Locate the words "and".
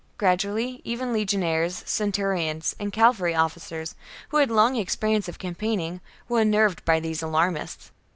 2.79-2.91